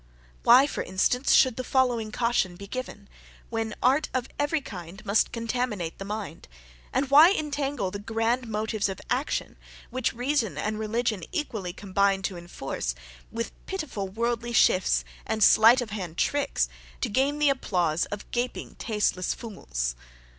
Why, 0.41 0.65
for 0.65 0.81
instance, 0.81 1.31
should 1.31 1.57
the 1.57 1.63
following 1.63 2.11
caution 2.11 2.55
be 2.55 2.65
given, 2.65 3.07
when 3.51 3.75
art 3.83 4.09
of 4.15 4.29
every 4.39 4.59
kind 4.59 5.05
must 5.05 5.31
contaminate 5.31 5.99
the 5.99 6.05
mind; 6.05 6.47
and 6.91 7.11
why 7.11 7.29
entangle 7.33 7.91
the 7.91 7.99
grand 7.99 8.47
motives 8.47 8.89
of 8.89 8.99
action, 9.11 9.57
which 9.91 10.11
reason 10.11 10.57
and 10.57 10.79
religion 10.79 11.21
equally 11.31 11.71
combine 11.71 12.23
to 12.23 12.35
enforce, 12.35 12.95
with 13.31 13.51
pitiful 13.67 14.07
worldly 14.09 14.53
shifts 14.53 15.05
and 15.23 15.43
slight 15.43 15.81
of 15.81 15.91
hand 15.91 16.17
tricks 16.17 16.67
to 17.01 17.07
gain 17.07 17.37
the 17.37 17.49
applause 17.51 18.05
of 18.05 18.25
gaping 18.31 18.73
tasteless 18.79 19.35
fools? 19.35 19.93